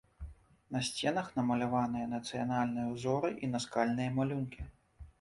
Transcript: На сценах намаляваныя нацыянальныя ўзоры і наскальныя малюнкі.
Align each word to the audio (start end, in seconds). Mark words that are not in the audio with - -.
На 0.75 0.81
сценах 0.87 1.27
намаляваныя 1.41 2.09
нацыянальныя 2.15 2.89
ўзоры 2.97 3.33
і 3.43 3.55
наскальныя 3.55 4.09
малюнкі. 4.21 4.61